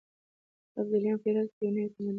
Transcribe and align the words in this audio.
ابداليان 0.79 1.17
په 1.21 1.27
هرات 1.31 1.49
کې 1.51 1.59
د 1.59 1.61
يو 1.65 1.73
نوي 1.75 1.89
تمدن 1.93 1.93
بنسټګر 1.95 2.03
شول. 2.03 2.09